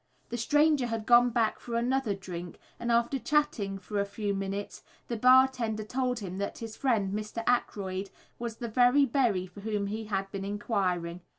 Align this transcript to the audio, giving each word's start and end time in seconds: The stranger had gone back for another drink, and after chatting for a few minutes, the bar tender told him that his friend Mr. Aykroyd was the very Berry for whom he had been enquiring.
The 0.29 0.37
stranger 0.37 0.87
had 0.87 1.05
gone 1.05 1.29
back 1.29 1.59
for 1.59 1.75
another 1.75 2.15
drink, 2.15 2.57
and 2.79 2.91
after 2.91 3.19
chatting 3.19 3.77
for 3.77 3.99
a 3.99 4.03
few 4.05 4.33
minutes, 4.33 4.81
the 5.09 5.15
bar 5.15 5.47
tender 5.47 5.83
told 5.83 6.17
him 6.21 6.39
that 6.39 6.57
his 6.57 6.75
friend 6.75 7.13
Mr. 7.13 7.45
Aykroyd 7.45 8.09
was 8.39 8.55
the 8.55 8.67
very 8.67 9.05
Berry 9.05 9.45
for 9.45 9.59
whom 9.59 9.85
he 9.85 10.05
had 10.05 10.31
been 10.31 10.43
enquiring. 10.43 11.21